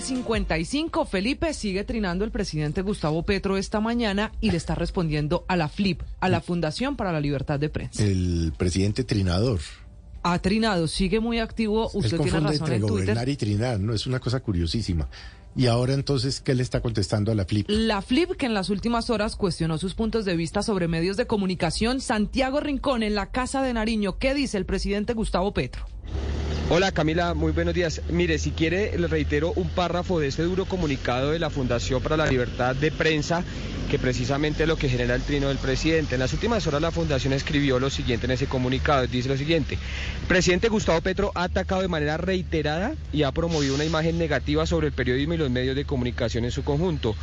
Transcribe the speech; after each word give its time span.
55, 0.00 1.04
Felipe 1.04 1.52
sigue 1.54 1.84
trinando 1.84 2.24
el 2.24 2.30
presidente 2.30 2.82
Gustavo 2.82 3.22
Petro 3.22 3.56
esta 3.56 3.80
mañana 3.80 4.32
y 4.40 4.50
le 4.50 4.56
está 4.56 4.74
respondiendo 4.74 5.44
a 5.48 5.56
la 5.56 5.68
FLIP, 5.68 6.02
a 6.20 6.28
la 6.28 6.40
Fundación 6.40 6.96
para 6.96 7.12
la 7.12 7.20
Libertad 7.20 7.58
de 7.58 7.68
Prensa. 7.68 8.04
El 8.04 8.52
presidente 8.56 9.04
trinador. 9.04 9.60
Ha 10.22 10.38
trinado, 10.40 10.86
sigue 10.88 11.20
muy 11.20 11.38
activo. 11.38 11.90
Usted 11.94 12.14
Él 12.14 12.22
tiene 12.22 12.38
confunde 12.38 12.50
razón 12.50 12.52
entre 12.52 12.74
en 12.76 12.80
Twitter. 12.82 13.04
gobernar 13.04 13.28
y 13.28 13.36
trinar, 13.36 13.80
¿no? 13.80 13.94
Es 13.94 14.06
una 14.06 14.20
cosa 14.20 14.40
curiosísima. 14.40 15.08
Y 15.56 15.66
ahora 15.66 15.94
entonces, 15.94 16.40
¿qué 16.40 16.54
le 16.54 16.62
está 16.62 16.80
contestando 16.80 17.32
a 17.32 17.34
la 17.34 17.44
flip? 17.44 17.66
La 17.68 18.02
FLIP, 18.02 18.36
que 18.36 18.46
en 18.46 18.54
las 18.54 18.70
últimas 18.70 19.10
horas 19.10 19.34
cuestionó 19.34 19.78
sus 19.78 19.94
puntos 19.94 20.24
de 20.24 20.36
vista 20.36 20.62
sobre 20.62 20.88
medios 20.88 21.16
de 21.16 21.26
comunicación, 21.26 22.00
Santiago 22.00 22.60
Rincón 22.60 23.02
en 23.02 23.14
la 23.14 23.30
Casa 23.30 23.62
de 23.62 23.72
Nariño. 23.72 24.18
¿Qué 24.18 24.34
dice 24.34 24.58
el 24.58 24.66
presidente 24.66 25.14
Gustavo 25.14 25.52
Petro? 25.52 25.86
Hola 26.72 26.92
Camila, 26.92 27.34
muy 27.34 27.50
buenos 27.50 27.74
días. 27.74 28.00
Mire, 28.10 28.38
si 28.38 28.52
quiere, 28.52 28.96
le 28.96 29.08
reitero 29.08 29.52
un 29.56 29.68
párrafo 29.70 30.20
de 30.20 30.28
este 30.28 30.44
duro 30.44 30.66
comunicado 30.66 31.32
de 31.32 31.40
la 31.40 31.50
Fundación 31.50 32.00
para 32.00 32.16
la 32.16 32.28
Libertad 32.28 32.76
de 32.76 32.92
Prensa, 32.92 33.42
que 33.90 33.98
precisamente 33.98 34.62
es 34.62 34.68
lo 34.68 34.76
que 34.76 34.88
genera 34.88 35.16
el 35.16 35.22
trino 35.22 35.48
del 35.48 35.58
presidente. 35.58 36.14
En 36.14 36.20
las 36.20 36.32
últimas 36.32 36.64
horas 36.68 36.80
la 36.80 36.92
Fundación 36.92 37.32
escribió 37.32 37.80
lo 37.80 37.90
siguiente 37.90 38.26
en 38.26 38.30
ese 38.30 38.46
comunicado, 38.46 39.04
dice 39.08 39.28
lo 39.28 39.36
siguiente. 39.36 39.78
El 40.20 40.28
presidente 40.28 40.68
Gustavo 40.68 41.00
Petro 41.00 41.32
ha 41.34 41.42
atacado 41.42 41.82
de 41.82 41.88
manera 41.88 42.18
reiterada 42.18 42.92
y 43.12 43.24
ha 43.24 43.32
promovido 43.32 43.74
una 43.74 43.84
imagen 43.84 44.16
negativa 44.16 44.64
sobre 44.64 44.86
el 44.86 44.92
periodismo 44.92 45.34
y 45.34 45.38
los 45.38 45.50
medios 45.50 45.74
de 45.74 45.84
comunicación 45.84 46.44
en 46.44 46.52
su 46.52 46.62
conjunto. 46.62 47.16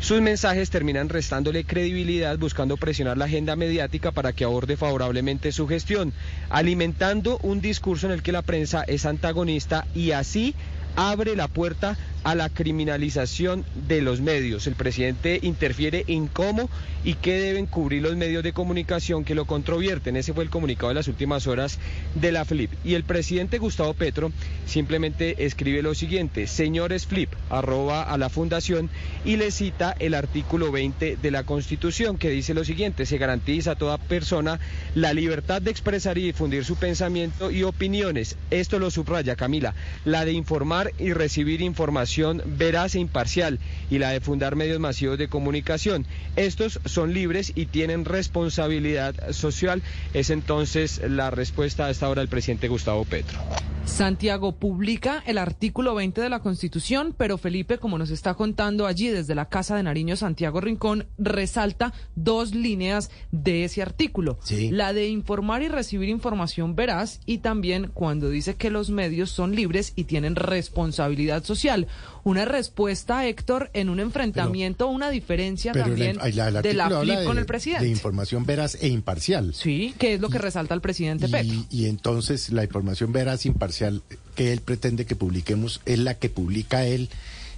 Sus 0.00 0.22
mensajes 0.22 0.70
terminan 0.70 1.10
restándole 1.10 1.64
credibilidad 1.64 2.38
buscando 2.38 2.78
presionar 2.78 3.18
la 3.18 3.26
agenda 3.26 3.54
mediática 3.54 4.12
para 4.12 4.32
que 4.32 4.44
aborde 4.44 4.78
favorablemente 4.78 5.52
su 5.52 5.68
gestión, 5.68 6.14
alimentando 6.48 7.38
un 7.42 7.60
discurso 7.60 8.06
en 8.06 8.12
el 8.12 8.22
que 8.22 8.32
la 8.32 8.42
prensa 8.42 8.82
es 8.94 9.04
antagonista 9.04 9.86
y 9.94 10.12
así 10.12 10.54
abre 10.96 11.36
la 11.36 11.48
puerta 11.48 11.96
a 12.24 12.34
la 12.34 12.48
criminalización 12.48 13.64
de 13.86 14.00
los 14.00 14.20
medios. 14.20 14.66
El 14.66 14.74
presidente 14.74 15.38
interfiere 15.42 16.04
en 16.08 16.26
cómo 16.26 16.70
y 17.04 17.14
qué 17.14 17.38
deben 17.38 17.66
cubrir 17.66 18.02
los 18.02 18.16
medios 18.16 18.42
de 18.42 18.54
comunicación 18.54 19.24
que 19.24 19.34
lo 19.34 19.44
controvierten. 19.44 20.16
Ese 20.16 20.32
fue 20.32 20.42
el 20.42 20.50
comunicado 20.50 20.88
de 20.88 20.94
las 20.94 21.08
últimas 21.08 21.46
horas 21.46 21.78
de 22.14 22.32
la 22.32 22.46
FLIP. 22.46 22.70
Y 22.82 22.94
el 22.94 23.04
presidente 23.04 23.58
Gustavo 23.58 23.92
Petro 23.92 24.32
simplemente 24.66 25.44
escribe 25.44 25.82
lo 25.82 25.94
siguiente, 25.94 26.46
señores 26.46 27.06
FLIP, 27.06 27.28
arroba 27.50 28.02
a 28.02 28.16
la 28.16 28.30
fundación 28.30 28.88
y 29.24 29.36
le 29.36 29.50
cita 29.50 29.94
el 29.98 30.14
artículo 30.14 30.72
20 30.72 31.18
de 31.20 31.30
la 31.30 31.44
Constitución 31.44 32.16
que 32.16 32.30
dice 32.30 32.54
lo 32.54 32.64
siguiente, 32.64 33.04
se 33.04 33.18
garantiza 33.18 33.72
a 33.72 33.76
toda 33.76 33.98
persona 33.98 34.58
la 34.94 35.12
libertad 35.12 35.60
de 35.60 35.70
expresar 35.70 36.16
y 36.16 36.22
difundir 36.22 36.64
su 36.64 36.76
pensamiento 36.76 37.50
y 37.50 37.64
opiniones. 37.64 38.36
Esto 38.50 38.78
lo 38.78 38.90
subraya 38.90 39.36
Camila, 39.36 39.74
la 40.06 40.24
de 40.24 40.32
informar 40.32 40.92
y 40.98 41.12
recibir 41.12 41.60
información 41.60 42.13
veraz 42.44 42.94
e 42.94 43.00
imparcial 43.00 43.58
y 43.90 43.98
la 43.98 44.10
de 44.10 44.20
fundar 44.20 44.56
medios 44.56 44.80
masivos 44.80 45.18
de 45.18 45.28
comunicación. 45.28 46.06
Estos 46.36 46.80
son 46.84 47.12
libres 47.14 47.52
y 47.54 47.66
tienen 47.66 48.04
responsabilidad 48.04 49.14
social. 49.32 49.82
Es 50.12 50.30
entonces 50.30 51.00
la 51.08 51.30
respuesta 51.30 51.86
a 51.86 51.90
esta 51.90 52.08
hora 52.08 52.20
del 52.22 52.28
presidente 52.28 52.68
Gustavo 52.68 53.04
Petro. 53.04 53.38
Santiago 53.86 54.56
publica 54.56 55.22
el 55.26 55.38
artículo 55.38 55.94
20 55.94 56.20
de 56.20 56.28
la 56.30 56.40
Constitución, 56.40 57.14
pero 57.16 57.36
Felipe, 57.38 57.78
como 57.78 57.98
nos 57.98 58.10
está 58.10 58.34
contando 58.34 58.86
allí 58.86 59.08
desde 59.08 59.34
la 59.34 59.48
Casa 59.48 59.76
de 59.76 59.82
Nariño, 59.82 60.16
Santiago 60.16 60.60
Rincón, 60.60 61.06
resalta 61.18 61.92
dos 62.16 62.54
líneas 62.54 63.10
de 63.30 63.64
ese 63.64 63.82
artículo. 63.82 64.38
Sí. 64.42 64.70
La 64.70 64.92
de 64.94 65.08
informar 65.08 65.62
y 65.62 65.68
recibir 65.68 66.08
información 66.08 66.74
veraz 66.74 67.20
y 67.26 67.38
también 67.38 67.90
cuando 67.92 68.30
dice 68.30 68.54
que 68.56 68.70
los 68.70 68.88
medios 68.90 69.30
son 69.30 69.54
libres 69.54 69.92
y 69.96 70.04
tienen 70.04 70.34
responsabilidad 70.34 71.44
social. 71.44 71.86
Una 72.24 72.46
respuesta, 72.46 73.26
Héctor, 73.26 73.70
en 73.74 73.90
un 73.90 74.00
enfrentamiento, 74.00 74.88
una 74.88 75.10
diferencia 75.10 75.72
también 75.72 76.16
la- 76.16 76.50
la- 76.50 76.58
el 76.60 76.62
de 76.62 76.74
la 76.74 76.88
FLIP 77.00 77.24
con 77.26 77.36
el 77.38 77.44
presidente. 77.46 77.84
De 77.84 77.90
información 77.90 78.46
veraz 78.46 78.76
e 78.80 78.88
imparcial. 78.88 79.52
Sí, 79.54 79.94
que 79.98 80.14
es 80.14 80.20
lo 80.22 80.30
que 80.30 80.38
resalta 80.38 80.72
el 80.74 80.80
presidente 80.80 81.28
Petro. 81.28 81.52
Y, 81.52 81.66
y 81.82 81.86
entonces 81.86 82.50
la 82.50 82.64
información 82.64 83.12
veraz 83.12 83.44
imparcial 83.44 83.73
que 84.34 84.52
él 84.52 84.60
pretende 84.60 85.06
que 85.06 85.16
publiquemos 85.16 85.80
es 85.86 85.98
la 85.98 86.14
que 86.18 86.28
publica 86.28 86.84
él 86.86 87.10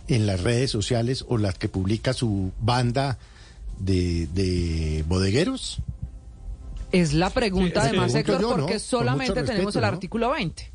en 0.08 0.26
las 0.26 0.42
redes 0.42 0.70
sociales 0.70 1.24
o 1.28 1.38
las 1.38 1.58
que 1.58 1.68
publica 1.68 2.12
su 2.12 2.52
banda 2.60 3.18
de, 3.78 4.26
de 4.28 5.04
bodegueros. 5.08 5.78
Es 6.92 7.12
la 7.12 7.30
pregunta, 7.30 7.82
Sí, 7.82 7.88
además, 7.88 8.14
Héctor, 8.14 8.40
porque 8.40 8.78
solamente 8.78 9.42
tenemos 9.42 9.74
el 9.74 9.82
¿no? 9.82 9.88
artículo 9.88 10.30
20. 10.30 10.72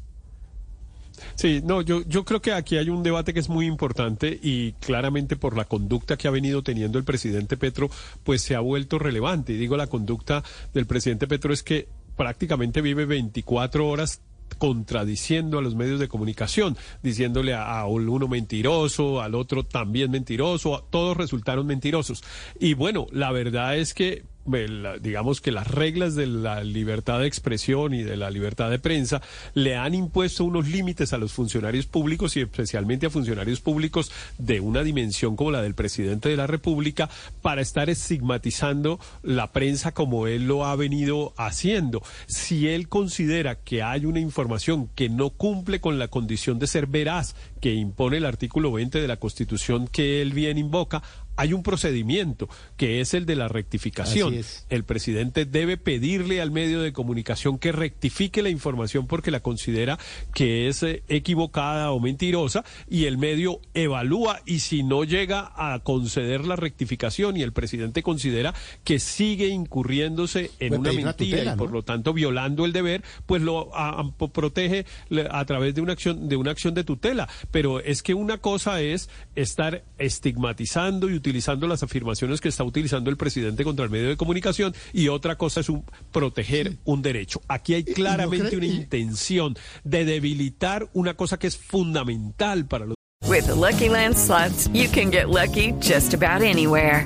Sí, 1.35 1.61
no, 1.63 1.81
yo, 1.81 2.01
yo 2.07 2.25
creo 2.25 2.41
que 2.41 2.51
aquí 2.51 2.77
hay 2.77 2.89
un 2.89 3.03
debate 3.03 3.33
que 3.33 3.39
es 3.39 3.49
muy 3.49 3.65
importante 3.65 4.39
y 4.41 4.73
claramente 4.73 5.35
por 5.35 5.55
la 5.55 5.65
conducta 5.65 6.17
que 6.17 6.27
ha 6.27 6.31
venido 6.31 6.63
teniendo 6.63 6.97
el 6.97 7.03
presidente 7.03 7.57
Petro, 7.57 7.89
pues 8.23 8.41
se 8.41 8.55
ha 8.55 8.59
vuelto 8.59 8.99
relevante. 8.99 9.53
Y 9.53 9.57
digo, 9.57 9.77
la 9.77 9.87
conducta 9.87 10.43
del 10.73 10.87
presidente 10.87 11.27
Petro 11.27 11.53
es 11.53 11.63
que 11.63 11.87
prácticamente 12.17 12.81
vive 12.81 13.05
24 13.05 13.87
horas 13.87 14.21
contradiciendo 14.57 15.57
a 15.57 15.61
los 15.61 15.75
medios 15.75 15.99
de 15.99 16.07
comunicación, 16.07 16.77
diciéndole 17.01 17.53
a, 17.53 17.79
a 17.79 17.87
uno 17.87 18.27
mentiroso, 18.27 19.21
al 19.21 19.35
otro 19.35 19.63
también 19.63 20.11
mentiroso, 20.11 20.85
todos 20.89 21.17
resultaron 21.17 21.65
mentirosos. 21.65 22.23
Y 22.59 22.73
bueno, 22.73 23.07
la 23.11 23.31
verdad 23.31 23.77
es 23.77 23.93
que 23.93 24.23
digamos 24.45 25.39
que 25.39 25.51
las 25.51 25.67
reglas 25.67 26.15
de 26.15 26.27
la 26.27 26.63
libertad 26.63 27.19
de 27.19 27.27
expresión 27.27 27.93
y 27.93 28.03
de 28.03 28.17
la 28.17 28.31
libertad 28.31 28.69
de 28.69 28.79
prensa 28.79 29.21
le 29.53 29.75
han 29.75 29.93
impuesto 29.93 30.43
unos 30.43 30.67
límites 30.67 31.13
a 31.13 31.17
los 31.17 31.31
funcionarios 31.31 31.85
públicos 31.85 32.35
y 32.35 32.41
especialmente 32.41 33.05
a 33.05 33.09
funcionarios 33.09 33.61
públicos 33.61 34.11
de 34.37 34.59
una 34.59 34.83
dimensión 34.83 35.35
como 35.35 35.51
la 35.51 35.61
del 35.61 35.75
presidente 35.75 36.29
de 36.29 36.37
la 36.37 36.47
República 36.47 37.09
para 37.41 37.61
estar 37.61 37.89
estigmatizando 37.89 38.99
la 39.23 39.51
prensa 39.51 39.91
como 39.93 40.27
él 40.27 40.47
lo 40.47 40.65
ha 40.65 40.75
venido 40.75 41.33
haciendo. 41.37 42.01
Si 42.27 42.67
él 42.67 42.89
considera 42.89 43.55
que 43.55 43.83
hay 43.83 44.05
una 44.05 44.19
información 44.19 44.89
que 44.95 45.09
no 45.09 45.29
cumple 45.29 45.79
con 45.79 45.99
la 45.99 46.07
condición 46.07 46.59
de 46.59 46.67
ser 46.67 46.87
veraz 46.87 47.35
que 47.61 47.73
impone 47.73 48.17
el 48.17 48.25
artículo 48.25 48.71
20 48.73 48.99
de 48.99 49.07
la 49.07 49.17
Constitución 49.17 49.87
que 49.87 50.21
él 50.21 50.33
bien 50.33 50.57
invoca, 50.57 51.01
hay 51.37 51.53
un 51.53 51.63
procedimiento 51.63 52.49
que 52.75 52.99
es 53.01 53.13
el 53.13 53.25
de 53.25 53.35
la 53.35 53.47
rectificación. 53.47 54.33
El 54.69 54.83
presidente 54.83 55.45
debe 55.45 55.77
pedirle 55.77 56.41
al 56.41 56.51
medio 56.51 56.81
de 56.81 56.91
comunicación 56.91 57.57
que 57.57 57.71
rectifique 57.71 58.41
la 58.43 58.49
información 58.49 59.07
porque 59.07 59.31
la 59.31 59.39
considera 59.39 59.97
que 60.35 60.67
es 60.67 60.83
eh, 60.83 61.03
equivocada 61.07 61.91
o 61.91 61.99
mentirosa 61.99 62.63
y 62.89 63.05
el 63.05 63.17
medio 63.17 63.61
evalúa 63.73 64.41
y 64.45 64.59
si 64.59 64.83
no 64.83 65.03
llega 65.03 65.51
a 65.55 65.79
conceder 65.79 66.45
la 66.45 66.57
rectificación 66.57 67.37
y 67.37 67.43
el 67.43 67.53
presidente 67.53 68.03
considera 68.03 68.53
que 68.83 68.99
sigue 68.99 69.47
incurriéndose 69.47 70.51
en 70.59 70.69
Puede 70.69 70.79
una 70.79 70.93
mentira 70.93 71.13
tutela, 71.13 71.53
y 71.53 71.57
por 71.57 71.69
¿no? 71.69 71.75
lo 71.77 71.83
tanto 71.83 72.13
violando 72.13 72.65
el 72.65 72.73
deber, 72.73 73.03
pues 73.25 73.41
lo 73.41 73.75
a- 73.75 73.99
a- 74.01 74.11
po- 74.11 74.29
protege 74.31 74.85
a 75.29 75.45
través 75.45 75.73
de 75.75 75.81
una 75.81 75.93
acción 75.93 76.27
de 76.29 76.35
una 76.35 76.51
acción 76.51 76.73
de 76.73 76.83
tutela. 76.83 77.27
Pero 77.51 77.79
es 77.79 78.01
que 78.01 78.13
una 78.13 78.39
cosa 78.39 78.81
es 78.81 79.09
estar 79.35 79.83
estigmatizando 79.97 81.09
y 81.09 81.13
utilizando 81.13 81.67
las 81.67 81.83
afirmaciones 81.83 82.41
que 82.41 82.49
está 82.49 82.63
utilizando 82.63 83.09
el 83.09 83.17
presidente 83.17 83.63
contra 83.63 83.85
el 83.85 83.91
medio 83.91 84.09
de 84.09 84.17
comunicación 84.17 84.73
y 84.93 85.09
otra 85.09 85.37
cosa 85.37 85.59
es 85.59 85.69
un, 85.69 85.83
proteger 86.11 86.77
un 86.85 87.01
derecho. 87.01 87.41
Aquí 87.47 87.73
hay 87.73 87.83
no 87.83 87.93
claramente 87.93 88.57
una 88.57 88.65
intención 88.65 89.55
de 89.83 90.05
debilitar 90.05 90.89
una 90.93 91.15
cosa 91.15 91.37
que 91.37 91.47
es 91.47 91.57
fundamental 91.57 92.65
para 92.65 92.85
los 92.85 92.95
With 93.27 93.47
the 93.47 93.55
Lucky 93.55 93.87
Land 93.87 94.17
slots, 94.17 94.67
you 94.73 94.89
can 94.89 95.09
get 95.09 95.29
lucky 95.29 95.71
just 95.79 96.13
about 96.13 96.41
anywhere. 96.41 97.05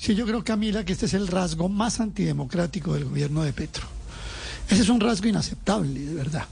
sí, 0.00 0.14
yo 0.14 0.26
creo, 0.26 0.42
Camila, 0.42 0.84
que 0.84 0.92
este 0.92 1.06
es 1.06 1.14
el 1.14 1.28
rasgo 1.28 1.68
más 1.68 2.00
antidemocrático 2.00 2.94
del 2.94 3.04
gobierno 3.04 3.42
de 3.42 3.52
Petro. 3.52 3.86
Ese 4.68 4.82
es 4.82 4.88
un 4.88 5.00
rasgo 5.00 5.28
inaceptable, 5.28 6.00
de 6.00 6.14
verdad. 6.14 6.46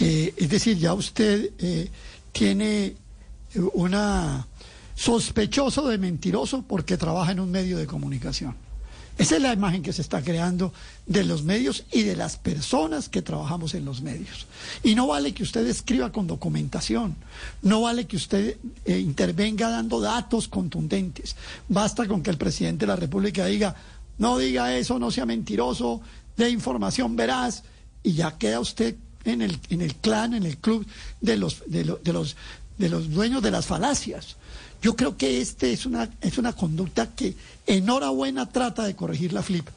Eh, 0.00 0.32
es 0.36 0.48
decir, 0.48 0.78
ya 0.78 0.94
usted 0.94 1.50
eh, 1.58 1.90
tiene 2.32 2.96
una 3.74 4.46
sospechoso 4.94 5.88
de 5.88 5.98
mentiroso 5.98 6.62
porque 6.62 6.96
trabaja 6.96 7.32
en 7.32 7.40
un 7.40 7.50
medio 7.50 7.76
de 7.78 7.86
comunicación. 7.86 8.56
Esa 9.22 9.36
es 9.36 9.42
la 9.42 9.52
imagen 9.52 9.84
que 9.84 9.92
se 9.92 10.02
está 10.02 10.20
creando 10.20 10.72
de 11.06 11.22
los 11.22 11.44
medios 11.44 11.84
y 11.92 12.02
de 12.02 12.16
las 12.16 12.36
personas 12.36 13.08
que 13.08 13.22
trabajamos 13.22 13.72
en 13.74 13.84
los 13.84 14.02
medios. 14.02 14.48
Y 14.82 14.96
no 14.96 15.06
vale 15.06 15.32
que 15.32 15.44
usted 15.44 15.64
escriba 15.68 16.10
con 16.10 16.26
documentación, 16.26 17.14
no 17.62 17.82
vale 17.82 18.08
que 18.08 18.16
usted 18.16 18.56
eh, 18.84 18.98
intervenga 18.98 19.70
dando 19.70 20.00
datos 20.00 20.48
contundentes. 20.48 21.36
Basta 21.68 22.08
con 22.08 22.24
que 22.24 22.30
el 22.30 22.36
presidente 22.36 22.84
de 22.84 22.88
la 22.88 22.96
República 22.96 23.46
diga, 23.46 23.76
no 24.18 24.38
diga 24.38 24.76
eso, 24.76 24.98
no 24.98 25.12
sea 25.12 25.24
mentiroso, 25.24 26.00
de 26.36 26.50
información 26.50 27.14
veraz, 27.14 27.62
y 28.02 28.14
ya 28.14 28.36
queda 28.36 28.58
usted 28.58 28.96
en 29.24 29.40
el, 29.42 29.56
en 29.70 29.82
el 29.82 29.94
clan, 29.94 30.34
en 30.34 30.42
el 30.42 30.58
club 30.58 30.84
de 31.20 31.36
los, 31.36 31.62
de, 31.66 31.84
de 32.02 32.12
los, 32.12 32.36
de 32.78 32.88
los 32.88 33.10
dueños 33.10 33.42
de 33.42 33.50
las 33.50 33.66
falacias. 33.66 34.36
Yo 34.80 34.96
creo 34.96 35.16
que 35.16 35.40
este 35.40 35.72
es 35.72 35.86
una, 35.86 36.10
es 36.20 36.38
una 36.38 36.52
conducta 36.52 37.14
que 37.14 37.36
enhorabuena 37.66 38.48
trata 38.48 38.84
de 38.84 38.96
corregir 38.96 39.32
la 39.32 39.42
FLIP. 39.42 39.68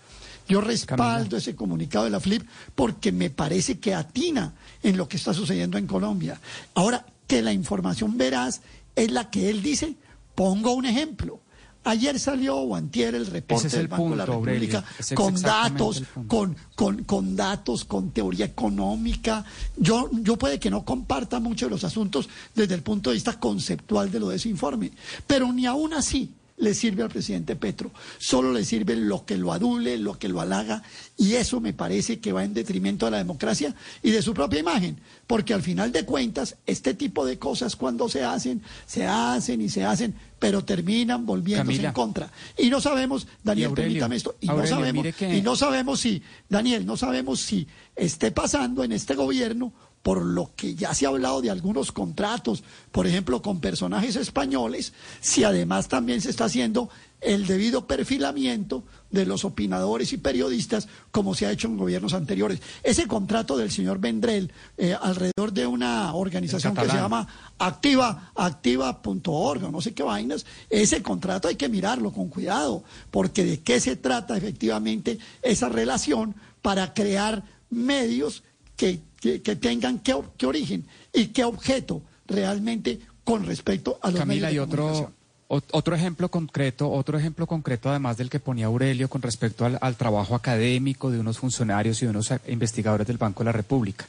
Yo 0.47 0.61
respaldo 0.61 1.37
ese 1.37 1.55
comunicado 1.55 2.05
de 2.05 2.11
la 2.11 2.19
FLIP 2.19 2.43
porque 2.75 3.11
me 3.11 3.29
parece 3.29 3.79
que 3.79 3.93
atina 3.93 4.53
en 4.83 4.97
lo 4.97 5.07
que 5.07 5.17
está 5.17 5.33
sucediendo 5.33 5.77
en 5.77 5.87
Colombia. 5.87 6.39
Ahora, 6.75 7.05
que 7.27 7.41
la 7.41 7.53
información 7.53 8.17
veraz 8.17 8.61
es 8.95 9.11
la 9.11 9.29
que 9.29 9.49
él 9.49 9.61
dice, 9.63 9.95
pongo 10.35 10.73
un 10.73 10.85
ejemplo. 10.85 11.39
Ayer 11.85 12.19
salió 12.19 12.57
o 12.57 12.75
antier 12.75 13.13
el 13.15 13.27
reporte 13.27 13.69
del 13.69 13.87
Banco 13.87 14.09
de 14.09 14.15
la 14.15 14.25
República 14.25 14.83
con 15.13 15.39
datos, 15.39 16.03
con, 16.27 16.55
con, 16.75 17.03
con, 17.03 17.35
datos, 17.35 17.85
con 17.85 18.09
teoría 18.09 18.45
económica. 18.45 19.45
Yo, 19.77 20.09
yo 20.11 20.35
puede 20.35 20.59
que 20.59 20.71
no 20.71 20.83
comparta 20.83 21.39
mucho 21.39 21.67
de 21.67 21.71
los 21.71 21.83
asuntos 21.83 22.27
desde 22.55 22.73
el 22.73 22.81
punto 22.81 23.11
de 23.11 23.15
vista 23.15 23.39
conceptual 23.39 24.11
de 24.11 24.19
lo 24.19 24.29
de 24.29 24.37
ese 24.37 24.49
informe, 24.49 24.91
pero 25.27 25.53
ni 25.53 25.67
aún 25.67 25.93
así 25.93 26.31
le 26.57 26.73
sirve 26.73 27.03
al 27.03 27.09
presidente 27.09 27.55
Petro, 27.55 27.91
solo 28.17 28.53
le 28.53 28.63
sirve 28.63 28.95
lo 28.95 29.25
que 29.25 29.37
lo 29.37 29.51
adule, 29.51 29.97
lo 29.97 30.17
que 30.17 30.29
lo 30.29 30.39
halaga, 30.39 30.83
y 31.17 31.33
eso 31.33 31.59
me 31.59 31.73
parece 31.73 32.19
que 32.19 32.31
va 32.31 32.43
en 32.43 32.53
detrimento 32.53 33.05
de 33.05 33.11
la 33.11 33.17
democracia 33.17 33.75
y 34.01 34.11
de 34.11 34.21
su 34.21 34.33
propia 34.33 34.59
imagen, 34.59 34.97
porque 35.27 35.53
al 35.53 35.61
final 35.61 35.91
de 35.91 36.05
cuentas, 36.05 36.55
este 36.65 36.93
tipo 36.93 37.25
de 37.25 37.37
cosas 37.37 37.75
cuando 37.75 38.07
se 38.07 38.23
hacen, 38.23 38.61
se 38.85 39.05
hacen 39.05 39.61
y 39.61 39.69
se 39.69 39.83
hacen, 39.83 40.15
pero 40.39 40.63
terminan 40.63 41.25
volviéndose 41.25 41.85
en 41.85 41.91
contra. 41.91 42.31
Y 42.57 42.69
no 42.69 42.79
sabemos, 42.79 43.27
Daniel, 43.43 43.71
permítame 43.73 44.15
esto, 44.15 44.35
y 44.39 44.47
no 44.47 44.65
sabemos, 44.65 45.05
y 45.21 45.41
no 45.41 45.55
sabemos 45.55 45.99
si, 45.99 46.21
Daniel, 46.47 46.85
no 46.85 46.95
sabemos 46.95 47.41
si 47.41 47.67
esté 47.95 48.31
pasando 48.31 48.83
en 48.83 48.91
este 48.91 49.15
gobierno 49.15 49.73
por 50.05 50.23
lo 50.23 50.51
que 50.55 50.75
ya 50.75 50.93
se 50.93 51.07
ha 51.07 51.09
hablado 51.09 51.41
de 51.41 51.49
algunos 51.49 51.91
contratos, 51.91 52.63
por 52.91 53.07
ejemplo, 53.07 53.41
con 53.41 53.59
personajes 53.59 54.15
españoles, 54.15 54.93
si 55.19 55.43
además 55.43 55.87
también 55.87 56.21
se 56.21 56.29
está 56.29 56.45
haciendo 56.45 56.91
el 57.21 57.47
debido 57.47 57.87
perfilamiento 57.87 58.83
de 59.09 59.25
los 59.25 59.45
opinadores 59.45 60.13
y 60.13 60.17
periodistas, 60.17 60.87
como 61.09 61.33
se 61.33 61.47
ha 61.47 61.51
hecho 61.51 61.67
en 61.67 61.77
gobiernos 61.77 62.13
anteriores. 62.13 62.61
Ese 62.83 63.07
contrato 63.07 63.57
del 63.57 63.71
señor 63.71 63.97
Vendrell, 63.97 64.51
eh, 64.77 64.93
alrededor 64.93 65.51
de 65.53 65.65
una 65.65 66.13
organización 66.13 66.75
que 66.75 66.85
se 66.85 66.97
llama 66.97 67.27
Activa, 67.57 68.31
activa.org, 68.35 69.71
no 69.71 69.81
sé 69.81 69.95
qué 69.95 70.03
vainas, 70.03 70.45
ese 70.69 71.01
contrato 71.01 71.47
hay 71.47 71.55
que 71.55 71.67
mirarlo 71.67 72.11
con 72.13 72.29
cuidado, 72.29 72.83
porque 73.09 73.43
de 73.43 73.61
qué 73.61 73.79
se 73.79 73.95
trata 73.95 74.37
efectivamente 74.37 75.17
esa 75.41 75.67
relación 75.67 76.35
para 76.61 76.93
crear 76.93 77.43
medios 77.69 78.43
que 78.75 79.01
que, 79.43 79.55
tengan 79.55 79.99
qué, 79.99 80.15
qué, 80.37 80.45
origen 80.45 80.85
y 81.13 81.27
qué 81.27 81.43
objeto 81.43 82.01
realmente 82.27 82.99
con 83.23 83.45
respecto 83.45 83.99
a 84.01 84.11
los 84.11 84.19
Camila, 84.19 84.47
medios 84.47 84.69
de 84.69 84.75
y 84.75 84.79
otro, 84.79 85.11
otro 85.47 85.95
ejemplo 85.95 86.29
concreto, 86.29 86.91
otro 86.91 87.17
ejemplo 87.17 87.47
concreto 87.47 87.89
además 87.89 88.17
del 88.17 88.29
que 88.29 88.39
ponía 88.39 88.67
Aurelio 88.67 89.09
con 89.09 89.21
respecto 89.21 89.65
al, 89.65 89.95
trabajo 89.95 90.35
académico 90.35 91.09
de 91.09 91.19
unos 91.19 91.39
funcionarios 91.39 92.01
y 92.01 92.05
de 92.05 92.11
unos 92.11 92.31
investigadores 92.47 93.07
del 93.07 93.17
Banco 93.17 93.43
de 93.43 93.45
la 93.45 93.51
República. 93.51 94.05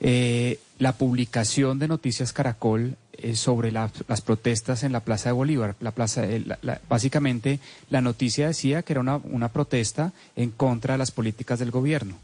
Eh, 0.00 0.60
la 0.78 0.92
publicación 0.92 1.78
de 1.80 1.88
Noticias 1.88 2.32
Caracol 2.32 2.96
eh, 3.14 3.34
sobre 3.34 3.72
las 3.72 4.20
protestas 4.24 4.84
en 4.84 4.92
la 4.92 5.00
Plaza 5.00 5.30
de 5.30 5.32
Bolívar. 5.32 5.74
La 5.80 5.90
plaza, 5.90 6.24
eh, 6.24 6.44
básicamente, 6.88 7.58
la 7.90 8.00
noticia 8.00 8.46
decía 8.46 8.82
que 8.82 8.92
era 8.92 9.00
una, 9.00 9.16
una 9.16 9.48
protesta 9.48 10.12
en 10.36 10.50
contra 10.50 10.94
de 10.94 10.98
las 10.98 11.10
políticas 11.10 11.58
del 11.58 11.72
gobierno 11.72 12.14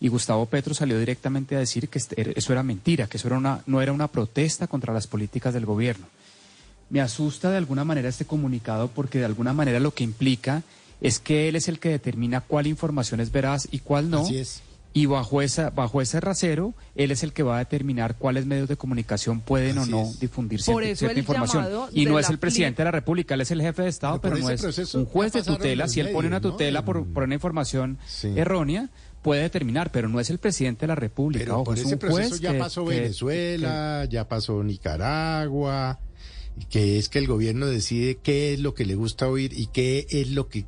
y 0.00 0.08
Gustavo 0.08 0.46
Petro 0.46 0.74
salió 0.74 0.98
directamente 0.98 1.56
a 1.56 1.58
decir 1.58 1.88
que 1.88 1.98
este, 1.98 2.38
eso 2.38 2.52
era 2.52 2.62
mentira, 2.62 3.06
que 3.06 3.16
eso 3.16 3.28
era 3.28 3.38
una, 3.38 3.62
no 3.66 3.82
era 3.82 3.92
una 3.92 4.08
protesta 4.08 4.66
contra 4.66 4.92
las 4.92 5.06
políticas 5.06 5.54
del 5.54 5.66
gobierno. 5.66 6.06
Me 6.90 7.00
asusta 7.00 7.50
de 7.50 7.56
alguna 7.56 7.84
manera 7.84 8.08
este 8.08 8.24
comunicado 8.24 8.88
porque 8.88 9.18
de 9.18 9.24
alguna 9.24 9.52
manera 9.52 9.80
lo 9.80 9.92
que 9.92 10.04
implica 10.04 10.62
es 11.00 11.18
que 11.18 11.48
él 11.48 11.56
es 11.56 11.68
el 11.68 11.78
que 11.78 11.90
determina 11.90 12.40
cuál 12.40 12.66
información 12.66 13.20
es 13.20 13.30
veraz 13.32 13.68
y 13.70 13.80
cuál 13.80 14.10
no. 14.10 14.20
Así 14.20 14.38
es. 14.38 14.62
Y 14.94 15.06
bajo, 15.06 15.42
esa, 15.42 15.68
bajo 15.70 16.00
ese 16.00 16.18
rasero, 16.18 16.74
él 16.94 17.10
es 17.10 17.22
el 17.22 17.32
que 17.32 17.42
va 17.42 17.56
a 17.56 17.58
determinar 17.58 18.16
cuáles 18.16 18.46
medios 18.46 18.68
de 18.68 18.76
comunicación 18.76 19.40
pueden 19.40 19.78
o 19.78 19.86
no 19.86 20.10
difundir 20.18 20.62
cierta, 20.62 21.12
información. 21.18 21.66
Y 21.92 22.06
no 22.06 22.18
es 22.18 22.30
el 22.30 22.38
presidente 22.38 22.78
de 22.78 22.86
la 22.86 22.90
República, 22.90 23.34
él 23.34 23.42
es 23.42 23.50
el 23.50 23.60
jefe 23.60 23.82
de 23.82 23.88
Estado, 23.90 24.20
pero, 24.20 24.38
no 24.38 24.48
es 24.48 24.94
un 24.94 25.04
juez 25.04 25.34
de 25.34 25.42
tutela. 25.42 25.88
Si 25.88 26.00
él 26.00 26.08
pone 26.10 26.26
una 26.26 26.40
tutela 26.40 26.84
por, 26.84 27.06
por, 27.06 27.24
una 27.24 27.34
información 27.34 27.98
errónea, 28.34 28.88
puede 29.22 29.42
determinar, 29.42 29.90
pero 29.90 30.08
no 30.08 30.20
es 30.20 30.30
el 30.30 30.38
presidente 30.38 30.82
de 30.82 30.88
la 30.88 30.94
República. 30.94 31.44
Pero 31.44 31.64
por 31.64 31.78
ese 31.78 31.96
proceso 31.96 32.36
ya 32.36 32.56
pasó 32.58 32.84
Venezuela, 32.84 34.06
ya 34.08 34.28
pasó 34.28 34.62
Nicaragua, 34.62 36.00
que 36.70 36.98
es 36.98 37.08
que 37.08 37.18
el 37.18 37.26
gobierno 37.26 37.66
decide 37.66 38.18
qué 38.22 38.54
es 38.54 38.60
lo 38.60 38.74
que 38.74 38.84
le 38.84 38.94
gusta 38.94 39.28
oír 39.28 39.52
y 39.52 39.66
qué 39.66 40.06
es 40.10 40.30
lo 40.30 40.48
que 40.48 40.66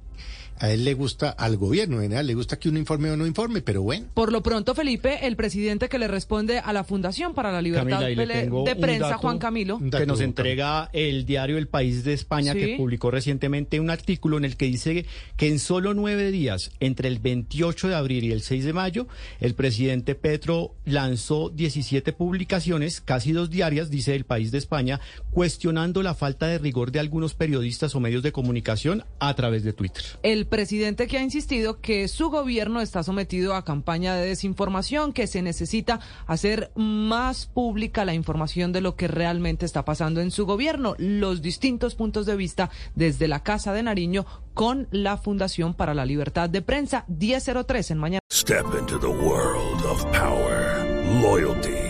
a 0.61 0.71
él 0.71 0.85
le 0.85 0.95
gusta, 0.95 1.31
al 1.31 1.57
gobierno 1.57 1.97
en 1.97 2.03
general, 2.03 2.27
le 2.27 2.35
gusta 2.35 2.59
que 2.59 2.69
uno 2.69 2.79
informe 2.79 3.11
o 3.11 3.17
no 3.17 3.27
informe, 3.27 3.63
pero 3.63 3.83
bueno. 3.83 4.07
Por 4.13 4.31
lo 4.31 4.43
pronto, 4.43 4.75
Felipe, 4.75 5.27
el 5.27 5.35
presidente 5.35 5.89
que 5.89 5.99
le 5.99 6.07
responde 6.07 6.59
a 6.59 6.73
la 6.75 6.85
Fundación 6.85 7.35
para 7.35 7.51
la 7.51 7.63
Libertad 7.63 8.01
de 8.01 8.77
Prensa, 8.79 9.17
Juan 9.17 9.39
Camilo. 9.39 9.81
Que 9.91 10.07
nos 10.07 10.21
entrega 10.21 10.91
el 10.93 11.25
diario 11.25 11.57
El 11.57 11.67
País 11.67 12.05
de 12.05 12.13
España, 12.13 12.53
que 12.53 12.77
publicó 12.77 13.11
recientemente 13.11 13.81
un 13.81 13.91
artículo 13.91 14.37
en 14.37 14.45
el 14.45 14.57
que 14.57 14.67
dice 14.67 15.07
que 15.37 15.49
en 15.49 15.59
solo 15.59 15.95
nueve 15.95 16.31
días, 16.31 16.71
entre 16.79 17.09
el 17.09 17.19
28 17.19 17.89
de 17.89 17.95
abril 17.95 18.25
y 18.25 18.33
el 18.33 18.43
6 18.43 18.65
de 18.65 18.73
mayo, 18.75 19.07
el 19.41 19.55
presidente 19.55 20.15
Petro 20.15 20.75
lanzó 20.85 21.49
17 21.49 22.13
publicaciones, 22.13 23.01
casi 23.01 23.33
dos 23.33 23.49
diarias, 23.49 23.91
dice 23.91 24.15
El 24.15 24.25
País 24.25 24.51
de 24.51 24.59
España, 24.59 25.01
cuestionando 25.31 26.03
la 26.03 26.15
falta 26.15 26.47
de 26.49 26.59
rigor 26.59 26.93
de 26.93 27.01
algunos 27.01 27.35
periodistas 27.35 27.95
o 27.95 28.01
medios 28.01 28.23
de 28.23 28.33
comunicación 28.33 29.05
a 29.21 29.35
través 29.35 29.65
de 29.65 29.73
Twitter. 29.73 30.05
El 30.23 30.50
presidente 30.51 31.07
que 31.07 31.17
ha 31.17 31.23
insistido 31.23 31.81
que 31.81 32.09
su 32.09 32.29
gobierno 32.29 32.83
está 32.83 33.03
sometido 33.03 33.55
a 33.55 33.65
campaña 33.65 34.15
de 34.15 34.27
desinformación, 34.27 35.15
que 35.15 35.27
se 35.27 35.41
necesita 35.41 36.01
hacer 36.27 36.71
más 36.75 37.47
pública 37.47 38.05
la 38.05 38.13
información 38.13 38.73
de 38.73 38.83
lo 38.83 38.97
que 38.97 39.09
realmente 39.09 39.65
está 39.65 39.87
pasando 39.87 40.21
en 40.21 40.31
su 40.31 40.45
gobierno, 40.45 40.95
los 40.99 41.41
distintos 41.41 41.95
puntos 41.95 42.27
de 42.27 42.37
vista 42.37 42.71
desde 42.95 43.29
la 43.29 43.43
Casa 43.43 43.73
de 43.73 43.83
Nariño 43.83 44.27
con 44.53 44.89
la 44.91 45.17
Fundación 45.17 45.73
para 45.73 45.95
la 45.95 46.05
Libertad 46.05 46.51
de 46.51 46.61
Prensa 46.61 47.07
1003 47.09 47.93
en 47.93 47.99
mañana. 47.99 48.21
Step 48.31 48.67
into 48.79 48.99
the 48.99 49.07
world 49.07 49.83
of 49.87 50.05
power, 50.13 50.85
loyalty 51.23 51.90